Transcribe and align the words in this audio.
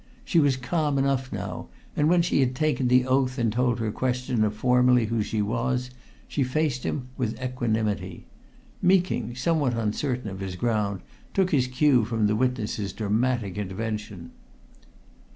She 0.25 0.39
was 0.39 0.57
calm 0.57 0.97
enough 0.97 1.31
now, 1.31 1.67
and 1.95 2.09
when 2.09 2.23
she 2.23 2.39
had 2.39 2.55
taken 2.55 2.87
the 2.87 3.05
oath 3.05 3.37
and 3.37 3.53
told 3.53 3.77
her 3.77 3.91
questioner 3.91 4.49
formally 4.49 5.05
who 5.05 5.21
she 5.21 5.43
was, 5.43 5.91
she 6.27 6.41
faced 6.43 6.83
him 6.83 7.09
with 7.17 7.39
equanimity. 7.39 8.25
Meeking, 8.81 9.35
somewhat 9.35 9.75
uncertain 9.75 10.31
of 10.31 10.39
his 10.39 10.55
ground, 10.55 11.01
took 11.35 11.51
his 11.51 11.67
cue 11.67 12.03
from 12.03 12.25
the 12.25 12.35
witness's 12.35 12.93
dramatic 12.93 13.59
intervention. 13.59 14.31